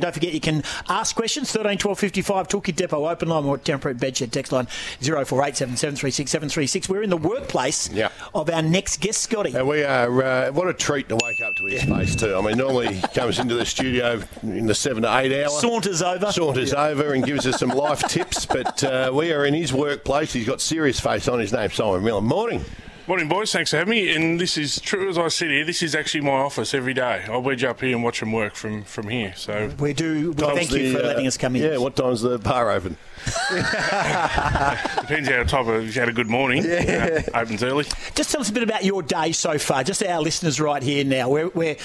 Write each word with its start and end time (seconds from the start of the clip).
Don't 0.00 0.12
forget 0.14 0.32
you 0.32 0.40
can 0.40 0.62
ask 0.88 1.14
questions, 1.14 1.52
13 1.52 1.78
12 1.78 1.98
55, 1.98 2.48
Toolkit 2.48 2.76
Depot 2.76 3.06
open 3.08 3.28
line 3.28 3.44
or 3.44 3.58
temporary 3.58 3.96
bedshed 3.96 4.30
text 4.30 4.52
line 4.52 4.66
0487 5.00 5.76
736 5.76 6.30
736. 6.30 6.88
We're 6.88 7.02
in 7.02 7.10
the 7.10 7.16
workplace 7.16 7.90
Yeah. 7.92 8.08
of 8.34 8.50
our 8.50 8.62
next 8.62 9.00
guest, 9.00 9.22
Scotty. 9.22 9.54
And 9.54 9.66
we 9.68 9.82
are, 9.84 10.22
uh, 10.22 10.52
what 10.52 10.68
a 10.68 10.74
treat 10.74 11.08
to 11.10 11.16
wake 11.22 11.40
up 11.40 11.56
to 11.56 11.64
his 11.66 11.82
face, 11.84 12.14
too. 12.16 12.34
I 12.36 12.40
mean, 12.40 12.58
normally 12.58 12.94
he 12.94 13.00
comes 13.14 13.38
into 13.38 13.54
the 13.54 13.66
studio 13.66 14.20
in 14.42 14.66
the 14.66 14.74
seven 14.74 15.02
to 15.02 15.18
eight 15.18 15.32
hour. 15.44 15.48
Saunters 15.50 16.02
over. 16.02 16.32
Saunters 16.32 16.72
over 16.74 17.12
and 17.14 17.24
gives 17.24 17.46
us 17.46 17.58
some 17.60 17.70
life 17.70 18.00
tips, 18.08 18.46
but 18.46 18.82
uh, 18.84 19.10
we 19.14 19.32
are 19.32 19.44
in 19.46 19.54
his 19.54 19.72
workplace. 19.72 20.32
He's 20.32 20.46
got 20.46 20.60
serious 20.60 20.98
face 21.00 21.28
on 21.28 21.38
his 21.38 21.52
name, 21.52 21.70
Simon 21.70 22.02
Miller. 22.04 22.20
Morning. 22.20 22.64
Morning, 23.10 23.26
boys. 23.26 23.50
Thanks 23.50 23.72
for 23.72 23.78
having 23.78 23.90
me. 23.90 24.14
And 24.14 24.40
this 24.40 24.56
is 24.56 24.80
true 24.80 25.08
as 25.08 25.18
I 25.18 25.26
sit 25.26 25.50
here. 25.50 25.64
This 25.64 25.82
is 25.82 25.96
actually 25.96 26.20
my 26.20 26.30
office 26.30 26.72
every 26.74 26.94
day. 26.94 27.24
I 27.28 27.36
wedge 27.38 27.64
up 27.64 27.80
here 27.80 27.96
and 27.96 28.04
watch 28.04 28.20
them 28.20 28.30
work 28.30 28.54
from, 28.54 28.84
from 28.84 29.08
here. 29.08 29.34
So 29.34 29.68
We 29.80 29.94
do. 29.94 30.30
We 30.30 30.36
Time's 30.36 30.54
thank 30.56 30.70
you 30.70 30.92
the, 30.92 30.94
for 30.94 31.04
uh, 31.04 31.08
letting 31.08 31.26
us 31.26 31.36
come 31.36 31.56
in. 31.56 31.62
Yeah, 31.62 31.78
what 31.78 31.96
time's 31.96 32.20
the 32.20 32.38
bar 32.38 32.70
open? 32.70 32.96
depends 33.50 35.28
how 35.28 35.42
top 35.42 35.66
of 35.66 35.84
you 35.84 35.90
had 35.90 36.08
a 36.08 36.12
good 36.12 36.30
morning. 36.30 36.62
Yeah. 36.64 37.24
Uh, 37.34 37.40
opens 37.40 37.64
early. 37.64 37.84
Just 38.14 38.30
tell 38.30 38.42
us 38.42 38.48
a 38.48 38.52
bit 38.52 38.62
about 38.62 38.84
your 38.84 39.02
day 39.02 39.32
so 39.32 39.58
far. 39.58 39.82
Just 39.82 40.04
our 40.04 40.20
listeners 40.20 40.60
right 40.60 40.80
here 40.80 41.04
now. 41.04 41.28
We're, 41.30 41.48
we're 41.48 41.78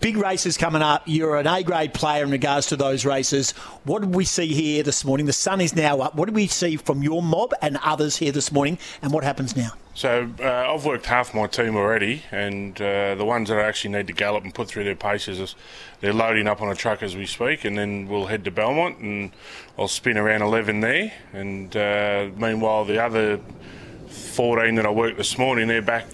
big 0.00 0.16
races 0.16 0.56
coming 0.56 0.82
up. 0.82 1.02
You're 1.06 1.36
an 1.36 1.46
A 1.46 1.62
grade 1.62 1.94
player 1.94 2.24
in 2.24 2.30
regards 2.30 2.66
to 2.68 2.76
those 2.76 3.04
races. 3.04 3.52
What 3.84 4.00
did 4.00 4.14
we 4.14 4.24
see 4.24 4.48
here 4.48 4.82
this 4.82 5.04
morning? 5.04 5.26
The 5.26 5.32
sun 5.32 5.60
is 5.60 5.76
now 5.76 6.00
up. 6.00 6.14
What 6.14 6.26
did 6.26 6.34
we 6.34 6.46
see 6.46 6.76
from 6.76 7.02
your 7.02 7.22
mob 7.22 7.52
and 7.62 7.78
others 7.84 8.16
here 8.16 8.32
this 8.32 8.50
morning? 8.50 8.78
And 9.02 9.12
what 9.12 9.22
happens 9.22 9.56
now? 9.56 9.70
So 9.94 10.30
uh, 10.40 10.72
I've 10.72 10.84
worked 10.86 11.06
half 11.06 11.34
my 11.34 11.46
team 11.46 11.76
already, 11.76 12.22
and 12.30 12.80
uh, 12.80 13.16
the 13.16 13.24
ones 13.24 13.50
that 13.50 13.58
I 13.58 13.62
actually 13.64 13.92
need 13.92 14.06
to 14.06 14.12
gallop 14.12 14.44
and 14.44 14.54
put 14.54 14.68
through 14.68 14.84
their 14.84 14.96
paces, 14.96 15.54
they're 16.00 16.14
loading 16.14 16.46
up 16.46 16.62
on 16.62 16.70
a 16.70 16.74
truck 16.74 17.02
as 17.02 17.16
we 17.16 17.26
speak, 17.26 17.64
and 17.64 17.76
then 17.76 18.08
we'll 18.08 18.26
head 18.26 18.44
to 18.44 18.50
Belmont, 18.50 18.98
and 18.98 19.32
I'll 19.78 19.88
spin 19.88 20.16
around 20.16 20.42
11 20.42 20.80
there. 20.80 21.12
And 21.32 21.76
uh, 21.76 22.30
meanwhile, 22.36 22.84
the 22.84 23.02
other 23.02 23.40
14 24.08 24.76
that 24.76 24.86
I 24.86 24.90
worked 24.90 25.18
this 25.18 25.36
morning, 25.36 25.68
their 25.68 25.82
back 25.82 26.06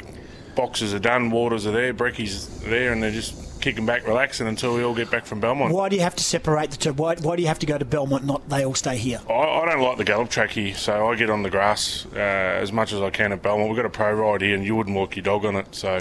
boxes 0.56 0.92
are 0.94 0.98
done, 0.98 1.30
waters 1.30 1.66
are 1.66 1.72
there, 1.72 1.94
brekkies 1.94 2.62
there, 2.62 2.92
and 2.92 3.02
they're 3.02 3.10
just 3.10 3.45
kicking 3.67 3.84
back, 3.84 4.06
relaxing 4.06 4.47
until 4.47 4.77
we 4.77 4.84
all 4.84 4.95
get 4.95 5.11
back 5.11 5.27
from 5.27 5.41
Belmont. 5.41 5.75
Why 5.75 5.89
do 5.89 5.97
you 5.97 6.03
have 6.03 6.14
to 6.14 6.22
separate 6.22 6.70
the 6.70 6.77
two? 6.77 6.92
Why, 6.92 7.17
why 7.17 7.34
do 7.34 7.42
you 7.42 7.48
have 7.48 7.59
to 7.59 7.67
go 7.67 7.77
to 7.77 7.84
Belmont, 7.84 8.25
not 8.25 8.48
they 8.48 8.64
all 8.64 8.77
stay 8.77 8.97
here? 8.97 9.20
I, 9.28 9.33
I 9.33 9.67
don't 9.67 9.83
like 9.83 9.98
the 9.98 10.05
gallop 10.05 10.31
track 10.31 10.50
here, 10.50 10.72
so 10.77 11.09
I 11.09 11.17
get 11.17 11.31
on 11.31 11.42
the 11.42 11.50
grass 11.50 12.06
uh, 12.14 12.19
as 12.19 12.70
much 12.70 12.92
as 12.92 13.03
I 13.03 13.11
can 13.11 13.33
at 13.33 13.42
Belmont. 13.42 13.69
We've 13.69 13.77
got 13.77 13.84
a 13.84 13.91
pro 13.91 14.12
ride 14.12 14.43
here, 14.43 14.55
and 14.55 14.65
you 14.65 14.76
wouldn't 14.76 14.94
walk 14.94 15.16
your 15.16 15.25
dog 15.25 15.44
on 15.44 15.56
it. 15.56 15.75
So, 15.75 15.97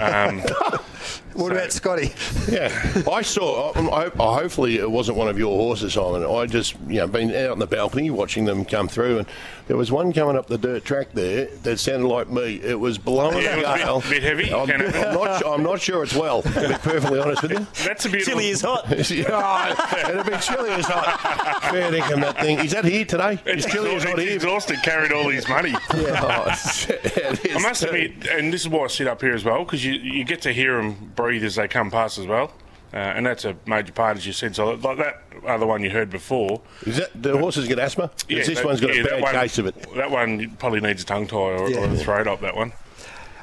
um, 0.00 0.44
What 1.34 1.52
about 1.52 1.72
Scotty? 1.72 2.12
Yeah, 2.52 3.02
I 3.10 3.22
saw. 3.22 3.72
Um, 3.76 3.88
I, 3.90 4.06
I, 4.20 4.34
hopefully, 4.40 4.76
it 4.78 4.90
wasn't 4.90 5.16
one 5.16 5.28
of 5.28 5.38
your 5.38 5.56
horses, 5.56 5.94
Simon. 5.94 6.24
I 6.24 6.44
just, 6.46 6.74
you 6.88 6.96
know, 6.96 7.06
been 7.06 7.34
out 7.34 7.52
on 7.52 7.58
the 7.60 7.66
balcony 7.66 8.10
watching 8.10 8.44
them 8.44 8.64
come 8.64 8.88
through, 8.88 9.18
and 9.18 9.26
there 9.68 9.76
was 9.76 9.90
one 9.92 10.12
coming 10.12 10.36
up 10.36 10.48
the 10.48 10.58
dirt 10.58 10.84
track 10.84 11.12
there 11.12 11.46
that 11.62 11.78
sounded 11.78 12.08
like 12.08 12.28
me. 12.28 12.56
It 12.62 12.78
was 12.78 12.98
blowing 12.98 13.42
Yeah, 13.42 13.54
a 13.54 13.58
it 13.58 13.62
was 13.62 13.64
a 13.64 13.72
bit- 13.72 13.84
gale. 13.84 14.00
bit 14.00 14.22
heavy, 14.22 14.52
I'm. 14.52 14.70
I'm 14.70 15.14
not. 15.14 15.46
I'm 15.46 15.62
not 15.62 15.80
sure 15.80 16.02
it's 16.02 16.14
well. 16.14 16.42
To 16.42 16.48
be 16.50 16.74
perfectly 16.74 17.20
honest 17.20 17.42
with 17.42 17.52
you. 17.52 17.66
that's 17.84 18.04
a 18.04 18.10
beautiful. 18.10 18.32
Chili 18.40 18.48
is 18.50 18.60
hot. 18.60 18.86
Yeah, 19.12 20.08
it'd 20.10 20.26
be 20.26 20.36
chilly 20.38 20.70
as 20.70 20.86
hot. 20.86 21.62
Fair 21.70 21.90
dinkum 21.92 22.20
that 22.22 22.38
thing. 22.40 22.58
Is 22.58 22.72
that 22.72 22.84
here 22.84 23.04
today? 23.04 23.34
Is 23.46 23.64
It's, 23.64 23.72
chilly 23.72 23.94
as 23.94 24.04
hot 24.04 24.14
it's 24.18 24.22
here? 24.22 24.34
exhausted, 24.34 24.78
carried 24.82 25.12
all 25.12 25.28
his 25.30 25.48
money. 25.48 25.70
Yeah, 25.94 26.20
oh, 26.24 26.50
it 26.50 27.44
is 27.46 27.56
I 27.56 27.58
must 27.60 27.82
too. 27.82 27.88
admit, 27.88 28.26
and 28.28 28.52
this 28.52 28.62
is 28.62 28.68
why 28.68 28.84
I 28.84 28.86
sit 28.88 29.06
up 29.06 29.20
here 29.20 29.34
as 29.34 29.44
well, 29.44 29.64
because 29.64 29.84
you, 29.84 29.92
you 29.92 30.24
get 30.24 30.42
to 30.42 30.52
hear 30.52 30.76
them 30.76 30.91
breathe 31.14 31.44
as 31.44 31.56
they 31.56 31.68
come 31.68 31.90
past 31.90 32.18
as 32.18 32.26
well. 32.26 32.52
Uh, 32.94 32.96
and 32.98 33.24
that's 33.24 33.46
a 33.46 33.56
major 33.64 33.90
part, 33.92 34.18
as 34.18 34.26
you 34.26 34.34
said. 34.34 34.54
So, 34.54 34.72
like 34.72 34.98
that 34.98 35.22
other 35.46 35.66
one 35.66 35.82
you 35.82 35.88
heard 35.88 36.10
before. 36.10 36.60
Is 36.86 36.98
that 36.98 37.10
the 37.22 37.38
horses 37.38 37.66
get 37.66 37.78
asthma? 37.78 38.08
'Cause 38.08 38.26
this 38.28 38.48
that- 38.48 38.64
one's 38.66 38.80
got 38.82 38.94
yeah, 38.94 39.00
a 39.00 39.04
bad 39.04 39.22
one- 39.22 39.34
case 39.34 39.56
of 39.56 39.64
it. 39.66 39.94
That 39.96 40.10
one 40.10 40.56
probably 40.58 40.80
needs 40.80 41.02
a 41.02 41.06
tongue 41.06 41.26
tie 41.26 41.36
or, 41.36 41.70
Yeah. 41.70 41.78
or 41.78 41.84
a 41.86 41.96
throat 41.96 42.26
up, 42.26 42.42
that 42.42 42.54
one. 42.54 42.72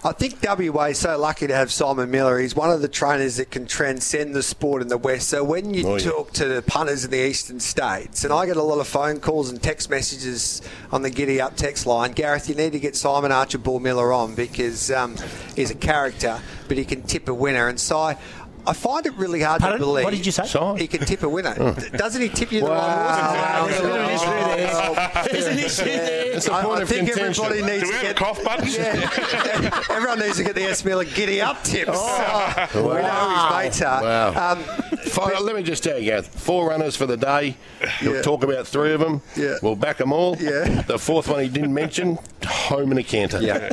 I 0.04 0.14
think 0.14 0.38
WA 0.42 0.86
is 0.86 0.98
so 1.00 1.18
lucky 1.18 1.48
to 1.48 1.54
have 1.56 1.72
Simon 1.72 2.10
Miller. 2.10 2.40
He's 2.40 2.56
one 2.56 2.72
of 2.72 2.82
the 2.82 2.88
trainers 2.88 3.36
that 3.36 3.52
can 3.52 3.66
transcend 3.68 4.34
the 4.34 4.42
sport 4.42 4.82
in 4.82 4.88
the 4.88 4.98
West. 4.98 5.28
So 5.28 5.44
when 5.44 5.74
you 5.74 5.86
Oh, 5.88 5.98
yeah. 5.98 6.10
talk 6.10 6.32
to 6.34 6.46
the 6.48 6.62
punters 6.62 7.04
in 7.04 7.12
the 7.12 7.18
eastern 7.28 7.60
states, 7.60 8.24
and 8.24 8.32
I 8.32 8.46
get 8.46 8.56
a 8.56 8.64
lot 8.64 8.80
of 8.80 8.88
phone 8.88 9.20
calls 9.20 9.50
and 9.50 9.62
text 9.62 9.90
messages 9.90 10.62
on 10.94 11.02
the 11.02 11.10
Giddy 11.10 11.42
Up 11.42 11.58
text 11.58 11.86
line, 11.86 12.14
Gareth, 12.14 12.48
you 12.48 12.56
need 12.56 12.72
to 12.72 12.80
get 12.80 12.96
Simon 12.96 13.34
Archibald 13.34 13.82
Miller 13.84 14.14
on 14.14 14.36
because 14.36 14.90
um, 14.90 15.18
he's 15.56 15.70
a 15.72 15.76
character, 15.76 16.40
but 16.70 16.78
he 16.78 16.86
can 16.86 17.02
tip 17.02 17.28
a 17.28 17.34
winner. 17.34 17.68
And 17.68 17.78
Si, 17.78 18.14
I 18.68 18.74
find 18.74 19.06
it 19.06 19.14
really 19.16 19.42
hard 19.42 19.62
Pardon? 19.62 19.80
to 19.80 19.86
believe. 19.86 20.04
What 20.04 20.12
did 20.14 20.26
you 20.26 20.32
say? 20.32 20.46
Si? 20.46 20.60
He 20.78 20.88
can 20.88 21.06
tip 21.06 21.24
a 21.24 21.30
winner. 21.30 21.56
Doesn't 21.96 22.22
he 22.22 22.30
tip 22.30 22.52
you 22.52 22.60
the 22.62 22.68
Wow. 22.68 23.36
wrong 23.36 23.70
horses? 23.72 23.82
There's 23.82 23.88
an 23.96 24.10
issue 24.10 24.26
there. 24.26 25.24
There's 25.32 25.48
an 25.48 25.60
issue 25.60 25.84
there. 25.86 26.32
It's 26.36 26.48
a 26.48 26.54
I, 26.54 26.64
point 26.64 26.82
I 26.82 26.86
think 26.86 27.08
contention. 27.10 27.46
everybody 27.46 27.72
needs 27.72 27.84
Do 27.84 27.90
we 27.90 27.96
to 27.98 28.02
get 28.04 28.12
a 28.12 28.24
cough 28.24 28.44
button? 28.44 28.68
yeah. 28.72 29.84
Everyone 29.90 30.20
needs 30.20 30.38
to 30.38 30.44
get 30.44 30.56
the 30.56 30.64
S 30.64 30.86
Miller 30.86 31.06
giddy 31.06 31.42
up 31.42 31.64
tips. 31.64 31.92
Oh. 31.94 32.70
we 32.76 32.82
know 32.82 33.10
who 33.10 33.36
his 33.36 33.64
mates 33.64 33.82
are. 33.82 34.04
Wow. 34.04 34.52
Um, 34.54 34.64
Four, 35.10 35.32
let 35.42 35.56
me 35.56 35.64
just 35.64 35.84
tell 35.84 35.98
you, 35.98 36.06
Gareth, 36.06 36.28
four 36.28 36.70
runners 36.70 36.96
for 36.96 37.06
the 37.08 37.18
day. 37.18 37.56
You'll 38.02 38.16
Yeah. 38.16 38.22
talk 38.22 38.44
about 38.44 38.68
three 38.68 38.94
of 38.94 39.00
them. 39.00 39.22
Yeah. 39.36 39.56
We'll 39.64 39.76
back 39.76 39.98
them 39.98 40.14
all. 40.14 40.36
Yeah. 40.40 40.84
The 40.84 41.00
fourth 41.00 41.28
one 41.28 41.40
he 41.42 41.50
didn't 41.50 41.74
mention, 41.74 42.20
home 42.46 42.92
in 42.92 42.98
a 43.00 43.04
canter. 43.04 43.42
yeah. 43.42 43.70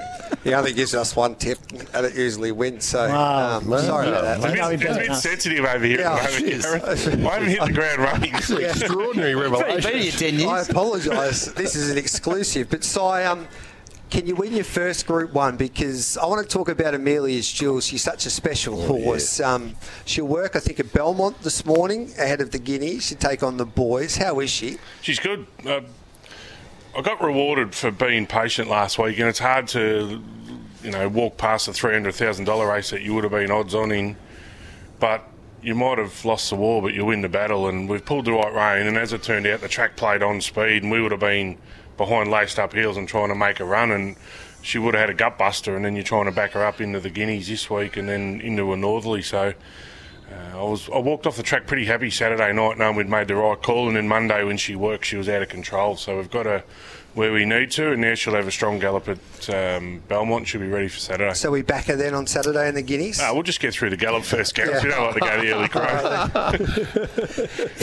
He 0.46 0.54
only 0.54 0.72
gives 0.72 0.94
us 0.94 1.16
one 1.16 1.34
tip, 1.34 1.58
and 1.92 2.06
it 2.06 2.14
usually 2.14 2.52
wins. 2.52 2.84
So 2.84 3.08
Wow. 3.08 3.56
um, 3.58 3.64
sorry 3.80 4.08
about 4.08 4.24
It's 4.36 4.44
that. 4.44 4.52
a 4.52 4.56
know 4.56 4.68
he 4.70 4.76
bit, 4.76 4.86
it's 4.86 4.96
a 4.96 4.98
better 5.00 5.08
bit 5.08 5.16
sensitive 5.16 5.64
over 5.64 5.84
here 5.84 6.00
Yeah, 6.00 6.14
at 6.14 6.30
the 6.30 6.36
it 6.36 6.40
moment, 6.40 6.52
is. 6.54 6.64
Gareth. 6.64 6.84
I 7.26 7.30
haven't 7.34 7.48
hit 7.48 7.60
the 7.66 7.72
ground 7.72 7.98
running. 7.98 8.34
It's 8.34 8.50
an 8.50 8.62
extraordinary 8.64 9.34
revelation. 9.44 10.48
I 10.48 10.60
apologise. 10.60 11.46
this 11.46 11.74
is 11.74 11.90
an 11.90 11.98
exclusive. 11.98 12.70
But 12.70 12.84
Si, 12.84 13.00
um, 13.00 13.48
can 14.08 14.24
you 14.26 14.36
win 14.36 14.52
your 14.52 14.62
first 14.64 15.04
Group 15.08 15.32
One? 15.34 15.56
Because 15.56 16.16
I 16.16 16.26
want 16.26 16.48
to 16.48 16.52
talk 16.52 16.68
about 16.68 16.94
Amelia's 16.94 17.50
Jewel. 17.50 17.80
She's 17.80 18.02
such 18.02 18.24
a 18.24 18.30
special 18.30 18.80
horse. 18.86 19.40
Um, 19.40 19.74
she'll 20.04 20.28
work, 20.28 20.54
I 20.54 20.60
think, 20.60 20.78
at 20.78 20.92
Belmont 20.92 21.42
this 21.42 21.64
morning 21.66 22.12
ahead 22.18 22.40
of 22.40 22.52
the 22.52 22.58
Guineas. 22.60 23.06
She'll 23.06 23.18
take 23.18 23.42
on 23.42 23.56
the 23.56 23.66
boys. 23.66 24.16
How 24.16 24.38
is 24.38 24.50
she? 24.50 24.78
She's 25.02 25.18
good. 25.18 25.44
Uh, 25.66 25.80
I 26.96 27.02
got 27.02 27.22
rewarded 27.22 27.74
for 27.74 27.90
being 27.90 28.26
patient 28.26 28.70
last 28.70 28.98
week, 28.98 29.18
and 29.18 29.28
it's 29.28 29.38
hard 29.38 29.68
to, 29.68 30.22
you 30.82 30.90
know, 30.90 31.06
walk 31.10 31.36
past 31.36 31.66
the 31.66 31.74
three 31.74 31.92
hundred 31.92 32.14
thousand 32.14 32.46
dollar 32.46 32.72
race 32.72 32.88
that 32.88 33.02
you 33.02 33.12
would 33.12 33.22
have 33.22 33.32
been 33.32 33.50
odds 33.50 33.74
on 33.74 33.92
in, 33.92 34.16
but 34.98 35.28
you 35.62 35.74
might 35.74 35.98
have 35.98 36.24
lost 36.24 36.48
the 36.48 36.56
war, 36.56 36.80
but 36.80 36.94
you 36.94 37.04
win 37.04 37.20
the 37.20 37.28
battle. 37.28 37.68
And 37.68 37.86
we've 37.86 38.02
pulled 38.02 38.24
the 38.24 38.32
right 38.32 38.50
rein, 38.50 38.86
and 38.86 38.96
as 38.96 39.12
it 39.12 39.22
turned 39.22 39.46
out, 39.46 39.60
the 39.60 39.68
track 39.68 39.96
played 39.96 40.22
on 40.22 40.40
speed, 40.40 40.84
and 40.84 40.90
we 40.90 41.02
would 41.02 41.10
have 41.10 41.20
been 41.20 41.58
behind 41.98 42.30
laced 42.30 42.58
up 42.58 42.72
heels 42.72 42.96
and 42.96 43.06
trying 43.06 43.28
to 43.28 43.34
make 43.34 43.60
a 43.60 43.64
run, 43.66 43.90
and 43.90 44.16
she 44.62 44.78
would 44.78 44.94
have 44.94 45.02
had 45.02 45.10
a 45.10 45.14
gut 45.14 45.36
buster, 45.36 45.76
and 45.76 45.84
then 45.84 45.96
you're 45.96 46.02
trying 46.02 46.24
to 46.24 46.32
back 46.32 46.52
her 46.52 46.64
up 46.64 46.80
into 46.80 46.98
the 46.98 47.10
Guineas 47.10 47.48
this 47.48 47.68
week, 47.68 47.98
and 47.98 48.08
then 48.08 48.40
into 48.40 48.72
a 48.72 48.76
Northerly. 48.76 49.20
So. 49.20 49.52
Uh, 50.30 50.58
I 50.58 50.62
was 50.62 50.88
I 50.90 50.98
walked 50.98 51.26
off 51.26 51.36
the 51.36 51.42
track 51.42 51.66
pretty 51.66 51.84
happy 51.84 52.10
Saturday 52.10 52.52
night, 52.52 52.78
knowing 52.78 52.96
we'd 52.96 53.08
made 53.08 53.28
the 53.28 53.36
right 53.36 53.60
call, 53.60 53.88
and 53.88 53.96
then 53.96 54.08
Monday 54.08 54.42
when 54.44 54.56
she 54.56 54.74
worked, 54.74 55.04
she 55.04 55.16
was 55.16 55.28
out 55.28 55.42
of 55.42 55.48
control. 55.48 55.96
So 55.96 56.16
we've 56.16 56.30
got 56.30 56.44
to 56.44 56.64
where 57.16 57.32
we 57.32 57.46
need 57.46 57.70
to, 57.70 57.92
and 57.92 58.02
now 58.02 58.14
she'll 58.14 58.34
have 58.34 58.46
a 58.46 58.50
strong 58.50 58.78
gallop 58.78 59.08
at 59.08 59.18
um, 59.48 60.02
Belmont. 60.06 60.46
She'll 60.46 60.60
be 60.60 60.68
ready 60.68 60.88
for 60.88 60.98
Saturday. 60.98 61.32
So 61.32 61.50
we 61.50 61.62
back 61.62 61.86
her 61.86 61.96
then 61.96 62.12
on 62.12 62.26
Saturday 62.26 62.68
in 62.68 62.74
the 62.74 62.82
Guineas. 62.82 63.20
Ah, 63.22 63.32
we'll 63.32 63.42
just 63.42 63.58
get 63.58 63.72
through 63.72 63.88
the 63.88 63.96
gallop 63.96 64.22
first, 64.22 64.54
Gareth. 64.54 64.84
We 64.84 64.90
don't 64.90 65.02
like 65.02 65.14
to 65.14 65.20
go 65.20 65.40
the 65.40 65.52
early 65.52 65.68
crow. 67.38 67.56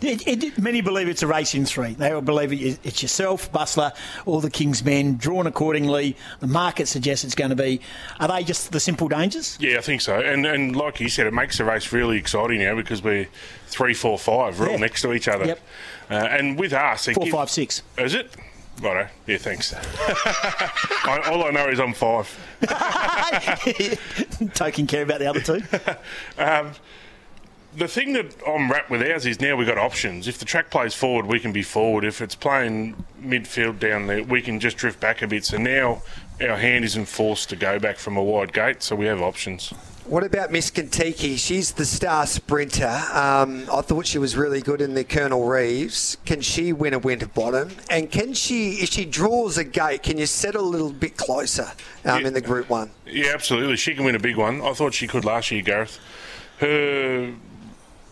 It, 0.00 0.44
it, 0.44 0.58
many 0.58 0.80
believe 0.82 1.08
it's 1.08 1.22
a 1.22 1.26
race 1.26 1.54
in 1.54 1.64
three. 1.64 1.94
They 1.94 2.12
all 2.12 2.20
believe 2.20 2.52
it, 2.52 2.78
it's 2.84 3.02
yourself, 3.02 3.50
Bustler, 3.50 3.92
all 4.24 4.40
the 4.40 4.50
King's 4.50 4.84
men, 4.84 5.16
drawn 5.16 5.46
accordingly. 5.46 6.16
The 6.40 6.46
market 6.46 6.86
suggests 6.86 7.24
it's 7.24 7.34
going 7.34 7.50
to 7.50 7.56
be. 7.56 7.80
Are 8.20 8.28
they 8.28 8.44
just 8.44 8.70
the 8.72 8.80
simple 8.80 9.08
dangers? 9.08 9.58
Yeah, 9.60 9.78
I 9.78 9.80
think 9.80 10.00
so. 10.00 10.20
And 10.20 10.46
and 10.46 10.76
like 10.76 11.00
you 11.00 11.08
said, 11.08 11.26
it 11.26 11.34
makes 11.34 11.58
the 11.58 11.64
race 11.64 11.84
really 11.92 12.18
exciting 12.18 12.58
now 12.60 12.74
because 12.74 13.02
we're 13.02 13.28
three, 13.66 13.94
four, 13.94 14.18
five, 14.18 14.58
we're 14.58 14.66
Yeah. 14.66 14.72
all 14.72 14.78
next 14.78 15.02
to 15.02 15.12
each 15.12 15.28
other. 15.28 15.46
Yep. 15.46 15.60
Uh, 16.10 16.14
and 16.14 16.58
with 16.58 16.72
us, 16.72 17.08
it 17.08 17.14
Four, 17.14 17.24
gives- 17.24 17.34
five, 17.36 17.50
six. 17.50 17.82
Is 17.98 18.14
it? 18.14 18.30
Righto. 18.80 19.08
Yeah, 19.26 19.38
thanks. 19.38 19.72
I, 19.74 21.22
all 21.30 21.44
I 21.44 21.50
know 21.50 21.68
is 21.68 21.80
I'm 21.80 21.94
five. 21.94 22.28
Taking 24.54 24.86
care 24.86 25.02
about 25.02 25.18
the 25.20 25.26
other 25.28 25.40
two. 25.40 25.62
Um, 26.38 26.72
the 27.74 27.88
thing 27.88 28.14
that 28.14 28.34
I'm 28.46 28.70
wrapped 28.70 28.88
with 28.90 29.02
ours 29.02 29.26
is 29.26 29.38
now 29.40 29.54
we've 29.56 29.66
got 29.66 29.76
options. 29.76 30.28
If 30.28 30.38
the 30.38 30.46
track 30.46 30.70
plays 30.70 30.94
forward, 30.94 31.26
we 31.26 31.38
can 31.38 31.52
be 31.52 31.62
forward. 31.62 32.04
If 32.04 32.22
it's 32.22 32.34
playing 32.34 33.02
midfield 33.22 33.78
down 33.78 34.06
there, 34.06 34.22
we 34.22 34.40
can 34.40 34.60
just 34.60 34.78
drift 34.78 34.98
back 34.98 35.20
a 35.20 35.26
bit. 35.26 35.44
So 35.44 35.58
now 35.58 36.00
our 36.40 36.56
hand 36.56 36.84
isn't 36.86 37.04
forced 37.06 37.50
to 37.50 37.56
go 37.56 37.78
back 37.78 37.98
from 37.98 38.16
a 38.16 38.22
wide 38.22 38.52
gate, 38.54 38.82
so 38.82 38.96
we 38.96 39.04
have 39.06 39.20
options. 39.20 39.74
What 40.08 40.22
about 40.22 40.52
Miss 40.52 40.70
Kentucky? 40.70 41.34
She's 41.36 41.72
the 41.72 41.84
star 41.84 42.26
sprinter. 42.26 42.86
Um, 43.12 43.64
I 43.72 43.80
thought 43.80 44.06
she 44.06 44.18
was 44.18 44.36
really 44.36 44.60
good 44.60 44.80
in 44.80 44.94
the 44.94 45.02
Colonel 45.02 45.44
Reeves. 45.44 46.16
Can 46.24 46.40
she 46.42 46.72
win 46.72 46.94
a 46.94 46.98
Winterbottom? 47.00 47.72
And 47.90 48.08
can 48.08 48.32
she, 48.32 48.74
if 48.74 48.90
she 48.90 49.04
draws 49.04 49.58
a 49.58 49.64
gate, 49.64 50.04
can 50.04 50.16
you 50.16 50.26
set 50.26 50.54
a 50.54 50.60
little 50.62 50.92
bit 50.92 51.16
closer 51.16 51.72
um, 52.04 52.20
Yeah. 52.20 52.28
in 52.28 52.34
the 52.34 52.40
Group 52.40 52.68
One? 52.70 52.90
Yeah, 53.04 53.32
absolutely. 53.34 53.76
She 53.76 53.96
can 53.96 54.04
win 54.04 54.14
a 54.14 54.20
big 54.20 54.36
one. 54.36 54.62
I 54.62 54.74
thought 54.74 54.94
she 54.94 55.08
could 55.08 55.24
last 55.24 55.50
year, 55.50 55.62
Gareth. 55.62 55.98
Her 56.58 57.34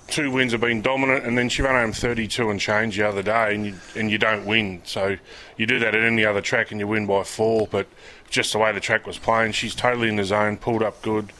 two 0.08 0.32
wins 0.32 0.50
have 0.50 0.60
been 0.62 0.82
dominant, 0.82 1.24
and 1.24 1.38
then 1.38 1.48
she 1.48 1.62
ran 1.62 1.74
home 1.80 1.92
32 1.92 2.50
and 2.50 2.58
change 2.58 2.96
the 2.96 3.06
other 3.08 3.22
day, 3.22 3.54
and 3.54 3.66
you, 3.66 3.74
and 3.94 4.10
you 4.10 4.18
don't 4.18 4.44
win. 4.46 4.82
So 4.84 5.16
you 5.56 5.66
do 5.66 5.78
that 5.78 5.94
at 5.94 6.02
any 6.02 6.24
other 6.24 6.40
track, 6.40 6.72
and 6.72 6.80
you 6.80 6.88
win 6.88 7.06
by 7.06 7.22
four. 7.22 7.68
But 7.70 7.86
just 8.30 8.52
the 8.52 8.58
way 8.58 8.72
the 8.72 8.80
track 8.80 9.06
was 9.06 9.16
playing, 9.16 9.52
she's 9.52 9.76
totally 9.76 10.08
in 10.08 10.16
the 10.16 10.24
zone, 10.24 10.56
pulled 10.56 10.82
up 10.82 11.00
good. 11.00 11.32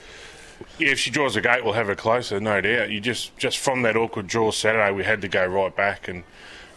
Yeah, 0.79 0.89
if 0.89 0.99
she 0.99 1.11
draws 1.11 1.37
a 1.37 1.41
gate, 1.41 1.65
we'll 1.65 1.75
have 1.75 1.87
her 1.87 1.95
closer, 1.95 2.41
no 2.41 2.61
doubt. 2.61 2.91
You 2.91 3.01
just 3.01 3.37
just 3.37 3.59
from 3.59 3.83
that 3.83 3.97
awkward 3.97 4.27
draw 4.27 4.51
Saturday, 4.51 4.93
we 4.93 5.05
had 5.05 5.21
to 5.23 5.29
go 5.29 5.47
right 5.47 5.75
back, 5.75 6.09
and 6.09 6.25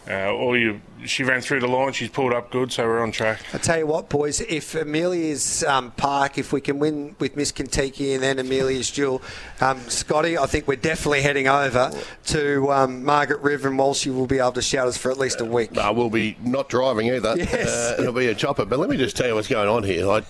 uh, 0.08 0.32
or 0.32 0.56
you 0.56 0.80
she 1.04 1.22
ran 1.22 1.40
through 1.40 1.60
the 1.60 1.68
line, 1.68 1.92
she's 1.92 2.08
pulled 2.08 2.32
up 2.32 2.50
good, 2.50 2.72
so 2.72 2.84
we're 2.84 3.02
on 3.02 3.12
track. 3.12 3.40
I 3.52 3.58
tell 3.58 3.78
you 3.78 3.86
what, 3.86 4.08
boys, 4.08 4.40
if 4.40 4.74
Amelia's 4.74 5.62
um, 5.64 5.90
Park, 5.92 6.38
if 6.38 6.52
we 6.52 6.60
can 6.60 6.78
win 6.78 7.14
with 7.18 7.36
Miss 7.36 7.52
Kentucky 7.52 8.14
and 8.14 8.22
then 8.22 8.38
Amelia's 8.38 8.90
Jewel, 8.90 9.20
um, 9.60 9.78
Scotty, 9.88 10.38
I 10.38 10.46
think 10.46 10.66
we're 10.66 10.76
definitely 10.76 11.22
heading 11.22 11.46
over 11.46 11.92
to 12.26 12.72
um, 12.72 13.04
Margaret 13.04 13.40
River 13.40 13.68
and 13.68 13.78
Walshy 13.78 14.12
will 14.12 14.26
be 14.26 14.38
able 14.38 14.52
to 14.52 14.62
shout 14.62 14.88
us 14.88 14.96
for 14.96 15.10
at 15.10 15.18
least 15.18 15.40
a 15.40 15.44
week. 15.44 15.76
Uh, 15.76 15.92
we'll 15.94 16.10
be 16.10 16.36
not 16.42 16.68
driving 16.68 17.08
either. 17.08 17.34
Yes. 17.36 17.68
Uh, 17.68 17.96
it'll 18.00 18.12
be 18.12 18.28
a 18.28 18.34
chopper. 18.34 18.64
But 18.64 18.78
let 18.78 18.88
me 18.90 18.96
just 18.96 19.16
tell 19.16 19.28
you 19.28 19.34
what's 19.34 19.48
going 19.48 19.68
on 19.68 19.82
here. 19.82 20.06
Like, 20.06 20.24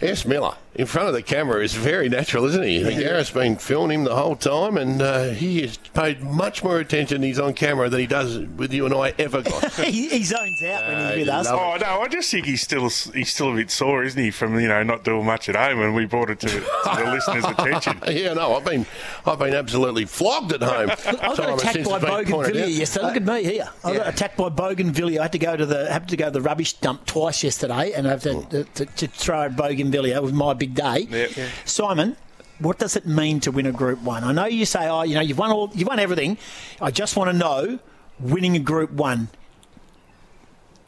S. 0.00 0.24
Miller 0.24 0.54
in 0.74 0.86
front 0.86 1.08
of 1.08 1.14
the 1.14 1.22
camera 1.22 1.62
is 1.62 1.74
very 1.74 2.08
natural, 2.08 2.44
isn't 2.44 2.62
he? 2.62 2.82
Gareth's 2.82 3.32
been 3.32 3.56
filming 3.56 4.00
him 4.00 4.04
the 4.04 4.14
whole 4.14 4.36
time, 4.36 4.76
and 4.76 5.02
uh, 5.02 5.24
he 5.30 5.62
has 5.62 5.76
paid 5.76 6.22
much 6.22 6.62
more 6.62 6.78
attention. 6.78 7.20
He's 7.22 7.40
on 7.40 7.54
camera 7.54 7.88
than 7.88 7.98
he 7.98 8.06
does 8.06 8.38
with 8.38 8.72
you 8.72 8.86
and 8.86 8.94
I 8.94 9.12
ever 9.18 9.42
got. 9.42 9.72
he, 9.74 10.08
he 10.08 10.22
zones 10.22 10.62
out 10.62 10.86
when 10.86 10.94
Uh, 10.94 11.08
he's 11.10 11.18
with 11.18 11.28
us. 11.30 11.46
love 11.46 11.58
Oh 11.58 11.76
no, 11.84 12.00
I 12.00 12.06
just 12.08 12.30
think 12.30 12.46
he's 12.46 12.62
still 12.62 12.88
he's 13.12 13.32
still 13.32 13.52
a 13.52 13.56
bit 13.56 13.72
sore, 13.72 14.04
isn't 14.04 14.22
he, 14.22 14.30
from 14.30 14.58
you 14.60 14.68
know 14.68 14.82
not 14.84 15.02
doing 15.02 15.26
much 15.26 15.48
at 15.48 15.56
home, 15.56 15.82
and 15.82 15.96
we 15.96 16.04
brought 16.06 16.30
it 16.30 16.38
to, 16.40 16.48
to 16.48 16.60
the 16.60 17.10
listeners' 17.10 17.44
attention. 17.58 17.98
yeah, 18.06 18.34
no, 18.34 18.54
I've 18.54 18.64
been, 18.64 18.86
I've 19.26 19.38
been 19.40 19.54
absolutely 19.54 20.04
flogged 20.04 20.52
at 20.52 20.62
home. 20.62 20.90
I 21.06 21.34
got 21.34 21.60
attacked 21.60 21.84
by 21.88 21.96
it's 21.96 22.04
Bougainvillea 22.04 22.66
yesterday. 22.68 23.06
Look 23.06 23.16
at 23.16 23.24
me 23.24 23.42
here. 23.42 23.68
I 23.82 23.96
got 23.96 24.08
attacked 24.08 24.36
by 24.36 24.48
Bougainvillea. 24.48 25.18
I 25.18 25.22
had 25.24 25.32
to 25.32 25.38
go 25.38 25.56
to 25.56 25.66
the 25.66 25.90
had 25.92 26.08
to 26.08 26.16
go 26.16 26.26
to 26.26 26.30
the 26.30 26.40
rubbish 26.42 26.74
dump 26.74 27.04
twice 27.04 27.42
yesterday, 27.42 27.92
and 27.94 28.06
I 28.06 28.10
have 28.10 28.22
to, 28.22 28.44
to, 28.50 28.64
to, 28.64 28.86
to 28.86 29.06
throw 29.08 29.42
at 29.42 29.56
Bougainvillea. 29.56 29.77
It 29.80 30.22
was 30.22 30.32
my 30.32 30.54
big 30.54 30.74
day. 30.74 31.06
Yep. 31.10 31.36
Yeah. 31.36 31.48
Simon, 31.64 32.16
what 32.58 32.78
does 32.78 32.96
it 32.96 33.06
mean 33.06 33.40
to 33.40 33.50
win 33.50 33.66
a 33.66 33.72
Group 33.72 34.02
One? 34.02 34.24
I 34.24 34.32
know 34.32 34.46
you 34.46 34.64
say, 34.64 34.88
oh, 34.88 35.02
you 35.02 35.14
know, 35.14 35.20
you've 35.20 35.38
won 35.38 35.50
all, 35.50 35.70
you've 35.74 35.88
won 35.88 35.98
everything. 35.98 36.38
I 36.80 36.90
just 36.90 37.16
want 37.16 37.30
to 37.30 37.36
know, 37.36 37.78
winning 38.20 38.56
a 38.56 38.60
Group 38.60 38.90
One. 38.90 39.28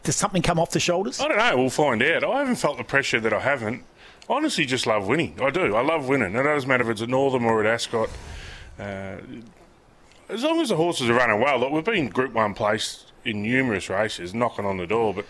Does 0.02 0.16
something 0.16 0.42
come 0.42 0.58
off 0.58 0.70
the 0.70 0.80
shoulders? 0.80 1.20
I 1.20 1.28
don't 1.28 1.36
know. 1.36 1.56
We'll 1.56 1.70
find 1.70 2.02
out. 2.02 2.24
I 2.24 2.38
haven't 2.38 2.56
felt 2.56 2.78
the 2.78 2.84
pressure 2.84 3.20
that 3.20 3.32
I 3.32 3.40
haven't. 3.40 3.84
I 4.28 4.34
honestly 4.34 4.64
just 4.64 4.86
love 4.86 5.06
winning. 5.06 5.38
I 5.40 5.50
do. 5.50 5.74
I 5.74 5.82
love 5.82 6.08
winning. 6.08 6.34
It 6.34 6.42
doesn't 6.42 6.68
matter 6.68 6.84
if 6.84 6.90
it's 6.90 7.02
at 7.02 7.08
Northam 7.08 7.44
or 7.44 7.60
at 7.60 7.66
Ascot. 7.66 8.08
Uh, 8.78 9.18
as 10.28 10.42
long 10.42 10.60
as 10.60 10.70
the 10.70 10.76
horses 10.76 11.10
are 11.10 11.14
running 11.14 11.40
well, 11.40 11.58
look, 11.58 11.72
we've 11.72 11.84
been 11.84 12.08
Group 12.08 12.32
One 12.32 12.54
placed 12.54 13.12
in 13.24 13.42
numerous 13.42 13.90
races, 13.90 14.32
knocking 14.32 14.64
on 14.64 14.78
the 14.78 14.86
door. 14.86 15.12
But 15.12 15.26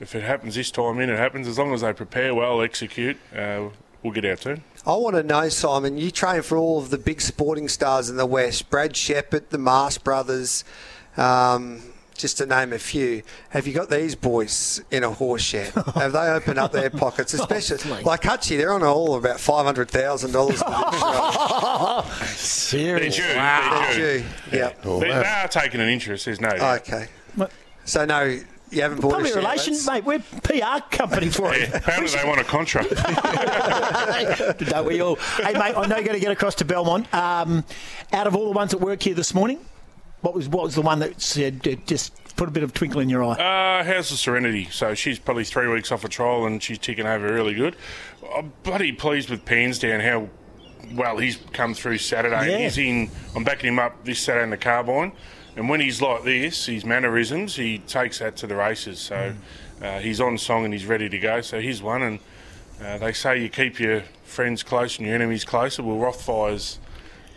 if 0.00 0.14
it 0.14 0.22
happens 0.22 0.54
this 0.54 0.70
time 0.70 1.00
in, 1.00 1.10
it 1.10 1.18
happens. 1.18 1.46
As 1.48 1.58
long 1.58 1.72
as 1.74 1.80
they 1.82 1.92
prepare 1.92 2.34
well, 2.34 2.62
execute, 2.62 3.16
uh, 3.36 3.68
we'll 4.02 4.12
get 4.12 4.24
our 4.24 4.36
turn. 4.36 4.62
I 4.86 4.94
want 4.96 5.16
to 5.16 5.22
know, 5.22 5.48
Simon, 5.48 5.96
you 5.98 6.10
train 6.10 6.42
for 6.42 6.56
all 6.58 6.78
of 6.78 6.90
the 6.90 6.98
big 6.98 7.20
sporting 7.20 7.68
stars 7.68 8.08
in 8.10 8.16
the 8.16 8.26
West 8.26 8.70
Brad 8.70 8.96
Sheppard, 8.96 9.50
the 9.50 9.58
Marsh 9.58 9.98
brothers, 9.98 10.64
um, 11.16 11.80
just 12.16 12.38
to 12.38 12.46
name 12.46 12.72
a 12.72 12.78
few. 12.78 13.22
Have 13.50 13.66
you 13.66 13.72
got 13.72 13.88
these 13.90 14.14
boys 14.14 14.80
in 14.90 15.02
a 15.04 15.10
horse 15.10 15.42
shed? 15.42 15.72
Have 15.94 16.12
they 16.12 16.28
opened 16.28 16.58
up 16.58 16.70
their 16.72 16.90
pockets? 16.90 17.32
Especially 17.34 17.78
please. 17.78 18.04
like 18.04 18.22
Hutchie, 18.22 18.56
they're 18.58 18.72
on 18.74 18.82
all 18.84 19.14
about 19.16 19.38
$500,000. 19.38 22.20
They're 22.20 22.28
Serious. 22.36 23.16
due. 23.16 23.22
They're 23.22 23.34
They're 23.34 23.94
due. 24.18 24.24
due. 24.50 24.56
Yeah. 24.56 24.72
Oh, 24.84 25.00
They, 25.00 25.08
wow. 25.08 25.22
they 25.22 25.28
are 25.28 25.48
taking 25.48 25.80
an 25.80 25.88
interest. 25.88 26.26
There's 26.26 26.40
no 26.40 26.50
doubt. 26.50 26.80
Okay. 26.88 27.08
So, 27.86 28.04
no, 28.04 28.38
you 28.70 28.82
haven't 28.82 29.00
bought 29.00 29.10
a 29.12 29.14
Public 29.14 29.32
share, 29.32 29.42
relations, 29.42 29.86
lads? 29.86 30.06
mate. 30.06 30.22
We're 30.24 30.40
PR 30.42 30.80
company 30.90 31.28
for 31.30 31.54
Yeah, 31.54 31.62
it. 31.64 31.74
apparently 31.74 32.16
they 32.18 32.26
want 32.28 32.40
a 32.40 32.44
contract. 32.44 32.90
Don't 34.68 34.86
we 34.86 35.00
all? 35.00 35.16
Hey, 35.16 35.52
mate, 35.52 35.74
I 35.76 35.86
know 35.86 35.96
you're 35.96 36.04
going 36.04 36.14
to 36.14 36.20
get 36.20 36.32
across 36.32 36.54
to 36.56 36.64
Belmont. 36.64 37.12
Um, 37.14 37.64
out 38.12 38.26
of 38.26 38.34
all 38.34 38.46
the 38.46 38.52
ones 38.56 38.70
that 38.72 38.78
work 38.78 39.02
here 39.02 39.14
this 39.14 39.34
morning, 39.34 39.60
what 40.22 40.34
was 40.34 40.48
what 40.48 40.64
was 40.64 40.74
the 40.74 40.82
one 40.82 40.98
that 41.00 41.20
said 41.20 41.66
uh, 41.68 41.74
just 41.86 42.12
put 42.36 42.48
a 42.48 42.50
bit 42.50 42.62
of 42.62 42.72
twinkle 42.74 43.00
in 43.00 43.08
your 43.08 43.22
eye? 43.22 43.32
Uh, 43.34 43.84
how's 43.84 44.10
the 44.10 44.16
Serenity? 44.16 44.68
So 44.70 44.94
she's 44.94 45.18
probably 45.18 45.44
three 45.44 45.68
weeks 45.68 45.92
off 45.92 46.04
a 46.04 46.08
trial 46.08 46.46
and 46.46 46.62
she's 46.62 46.78
ticking 46.78 47.06
over 47.06 47.32
really 47.32 47.54
good. 47.54 47.76
I'm 48.34 48.52
bloody 48.62 48.92
pleased 48.92 49.30
with 49.30 49.44
Pansdown 49.44 50.00
how 50.02 50.28
well 50.94 51.18
he's 51.18 51.36
come 51.52 51.74
through 51.74 51.98
Saturday. 51.98 52.50
Yeah. 52.50 52.58
He's 52.58 52.78
in. 52.78 53.10
I'm 53.36 53.44
backing 53.44 53.68
him 53.68 53.78
up 53.78 54.04
this 54.04 54.18
Saturday 54.18 54.44
in 54.44 54.50
the 54.50 54.56
carbine, 54.56 55.12
and 55.56 55.68
when 55.68 55.80
he's 55.80 56.00
like 56.02 56.24
this, 56.24 56.66
his 56.66 56.84
mannerisms, 56.84 57.56
he 57.56 57.78
takes 57.78 58.18
that 58.18 58.36
to 58.38 58.46
the 58.46 58.56
races. 58.56 58.98
So 58.98 59.34
uh, 59.82 59.98
he's 60.00 60.20
on 60.20 60.38
song 60.38 60.64
and 60.64 60.72
he's 60.72 60.86
ready 60.86 61.08
to 61.08 61.18
go. 61.18 61.40
So 61.40 61.60
he's 61.60 61.82
one, 61.82 62.02
and 62.02 62.18
uh, 62.82 62.98
they 62.98 63.12
say 63.12 63.40
you 63.40 63.48
keep 63.48 63.78
your 63.78 64.02
friends 64.24 64.62
close 64.62 64.98
and 64.98 65.06
your 65.06 65.14
enemies 65.14 65.44
closer. 65.44 65.82
Well, 65.82 65.96
Rothfire's 65.98 66.78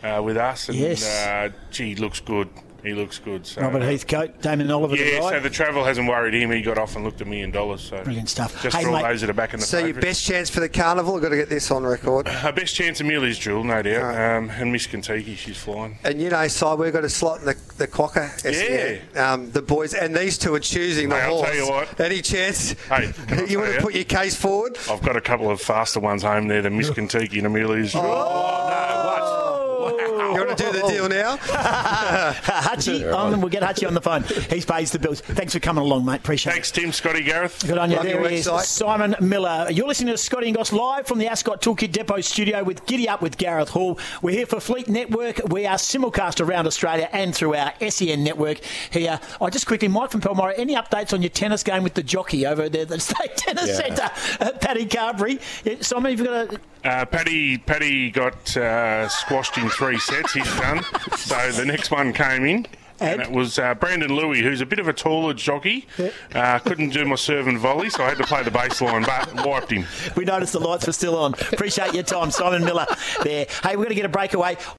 uh, 0.04 0.22
with 0.24 0.38
us, 0.38 0.70
and 0.70 0.78
Yes. 0.78 1.04
uh, 1.06 1.50
gee, 1.72 1.96
looks 1.96 2.20
good. 2.20 2.50
He 2.88 2.94
looks 2.94 3.20
good. 3.20 3.46
So, 3.46 3.62
Robert 3.62 3.82
Heathcote, 3.82 4.42
Damien 4.42 4.72
Oliver, 4.72 4.96
yeah, 4.96 5.20
guy. 5.20 5.30
so 5.32 5.40
the 5.42 5.50
travel 5.50 5.84
hasn't 5.84 6.08
worried 6.08 6.34
him. 6.34 6.52
He 6.52 6.62
got 6.62 6.78
off 6.78 6.96
and 6.96 7.04
looked 7.04 7.22
a 7.22 7.26
million 7.26 7.52
dollars. 7.52 7.82
So 7.82 8.02
Brilliant 8.04 8.30
stuff. 8.30 8.62
Just 8.64 8.76
Hey, 8.78 8.84
for 8.84 8.92
all 8.92 9.04
those 9.04 9.22
that 9.22 9.30
are 9.30 9.34
back 9.34 9.54
in 9.54 9.60
the 9.60 9.66
So 9.66 9.80
your 9.80 9.94
best 10.00 10.26
chance 10.26 10.50
for 10.50 10.60
the 10.62 10.70
carnival? 10.70 11.16
I've 11.16 11.22
got 11.22 11.30
to 11.30 11.36
get 11.36 11.50
this 11.50 11.70
on 11.72 11.84
record. 11.84 12.28
Our 12.28 12.54
best 12.54 12.76
chance 12.76 13.00
of 13.02 13.06
Amelia's 13.08 13.38
Jewel, 13.38 13.64
no 13.64 13.82
doubt. 13.82 14.16
Um, 14.16 14.50
and 14.50 14.72
Miss 14.72 14.88
Kentucky, 14.88 15.36
she's 15.36 15.58
flying. 15.58 15.98
And 16.04 16.22
you 16.22 16.30
know, 16.30 16.48
Si, 16.48 16.66
we've 16.78 16.94
got 16.94 17.04
a 17.04 17.10
slot 17.10 17.40
in 17.40 17.46
the, 17.46 17.58
the 17.78 17.88
Quokka 17.88 18.30
SEN. 18.40 19.02
Um, 19.18 19.52
the 19.52 19.62
boys, 19.62 19.94
and 19.94 20.16
these 20.16 20.38
two 20.38 20.54
are 20.56 20.60
choosing 20.60 21.10
the 21.10 21.16
Hey, 21.16 21.22
I'll 21.24 21.44
tell 21.44 21.56
you 21.56 21.68
what. 21.70 22.00
Any 22.00 22.22
chance? 22.22 22.72
Hey, 22.90 23.12
you 23.50 23.60
want 23.60 23.72
to 23.72 23.76
you? 23.76 23.82
put 23.82 23.94
your 23.96 24.04
case 24.06 24.36
forward? 24.36 24.78
I've 24.90 25.02
got 25.02 25.16
a 25.18 25.22
couple 25.22 25.50
of 25.50 25.60
faster 25.60 26.00
ones 26.00 26.24
home 26.24 26.48
there, 26.48 26.62
the 26.62 26.70
Miss 26.70 26.90
Kentucky 26.90 27.38
and 27.40 27.48
Amelia's 27.48 27.92
Jewel. 27.92 28.06
Oh, 28.06 28.10
oh 28.10 28.70
no! 28.70 30.08
What? 30.08 30.18
Wow. 30.18 30.34
You 30.34 30.46
want 30.46 30.58
to 30.58 30.64
do 30.66 30.72
the 30.72 30.88
deal 30.88 31.08
now? 31.10 31.17
Hutchie, 31.36 33.14
on, 33.16 33.40
we'll 33.42 33.50
get 33.50 33.64
Hutchie 33.64 33.88
on 33.88 33.94
the 33.94 34.02
phone. 34.02 34.24
He 34.24 34.62
pays 34.62 34.92
the 34.92 35.00
bills. 35.00 35.22
Thanks 35.22 35.54
for 35.54 35.60
coming 35.60 35.84
along, 35.84 36.06
mate. 36.06 36.16
Appreciate 36.22 36.52
it. 36.52 36.56
Thanks, 36.56 36.72
Tim, 36.72 36.92
Scotty, 36.92 37.24
Gareth. 37.24 37.64
Good 37.66 37.78
on 37.78 37.90
you. 37.90 37.98
Love 37.98 38.06
there 38.06 38.30
he 38.30 38.36
is. 38.38 38.46
Simon 38.68 39.16
Miller. 39.20 39.68
You're 39.72 39.88
listening 39.88 40.14
to 40.14 40.18
Scotty 40.18 40.48
and 40.48 40.56
Goss 40.56 40.72
live 40.72 41.08
from 41.08 41.20
the 41.20 41.28
Ascot 41.28 41.62
Toolkit 41.62 41.92
Depot 41.92 42.22
studio 42.22 42.64
with 42.64 42.86
Giddy 42.86 43.10
Up 43.10 43.22
with 43.22 43.38
Gareth 43.38 43.70
Hall. 43.70 44.00
We're 44.22 44.32
here 44.36 44.46
for 44.46 44.60
Fleet 44.60 44.88
Network. 44.88 45.42
We 45.50 45.66
are 45.66 45.76
simulcast 45.78 46.46
around 46.46 46.68
Australia 46.68 47.10
and 47.12 47.34
through 47.36 47.56
our 47.56 47.74
SEN 47.90 48.24
network 48.24 48.60
here. 48.92 49.20
I 49.42 49.50
just 49.50 49.68
quickly, 49.68 49.88
Mike 49.88 50.12
from 50.12 50.22
Palmyra, 50.22 50.54
any 50.58 50.76
updates 50.76 51.14
on 51.14 51.22
your 51.22 51.30
tennis 51.30 51.64
game 51.64 51.84
with 51.84 51.94
the 51.94 52.04
jockey 52.04 52.46
over 52.46 52.70
there 52.70 52.84
at 52.84 52.88
the 52.90 53.00
State 53.00 53.18
Tennis 53.38 53.68
Yeah. 53.68 53.76
Centre, 53.96 54.10
uh, 54.44 54.52
Paddy 54.60 54.86
Carbery? 54.86 55.40
Simon, 55.84 56.12
you've 56.18 56.24
got 56.26 56.54
a 56.54 56.60
Uh, 56.88 57.06
Paddy, 57.06 57.58
Paddy 57.58 58.12
got 58.12 58.56
uh, 58.56 59.08
squashed 59.10 59.58
in 59.58 59.70
three 59.70 59.98
sets. 60.00 60.34
He's 60.34 60.46
done. 60.58 60.84
So 61.18 61.52
the 61.52 61.66
next 61.66 61.92
one 61.92 62.14
came 62.14 62.46
in. 62.46 62.68
And, 63.00 63.22
it 63.22 63.32
was 63.32 63.60
uh, 63.60 63.76
Brandon 63.76 64.16
Louis, 64.16 64.42
who's 64.42 64.60
a 64.60 64.66
bit 64.66 64.80
of 64.80 64.88
a 64.88 64.94
taller 64.94 65.34
jockey. 65.36 65.86
Uh, 66.34 66.58
couldn't 66.60 66.90
do 66.90 67.06
my 67.06 67.14
serve 67.14 67.48
and 67.48 67.60
volley, 67.60 67.92
so 67.92 68.04
I 68.04 68.10
had 68.10 68.18
to 68.18 68.24
play 68.24 68.42
the 68.42 68.50
baseline, 68.50 69.06
but 69.06 69.46
wiped 69.46 69.72
him. 69.72 69.86
We 70.16 70.26
noticed 70.26 70.54
the 70.54 70.60
lights 70.60 70.88
were 70.88 70.94
still 70.94 71.16
on. 71.16 71.36
Appreciate 71.36 71.94
your 71.94 72.02
time, 72.02 72.32
Simon 72.32 72.66
Miller 72.66 72.88
there. 73.24 73.46
Hey, 73.62 73.76
we're 73.76 73.84
going 73.84 73.90
to 73.90 73.96
get 73.96 74.06
a 74.06 74.10
breakaway. 74.10 74.58